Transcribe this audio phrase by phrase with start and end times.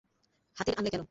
[0.57, 0.99] হাতির আনলে কেন?